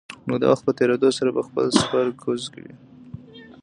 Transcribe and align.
نو 0.27 0.33
د 0.41 0.43
وخت 0.51 0.63
په 0.65 0.71
تېرېدو 0.79 1.09
سره 1.17 1.29
به 1.35 1.41
خپل 1.47 1.65
سپر 1.79 2.05
کوز 2.23 2.43
کړي. 2.53 2.73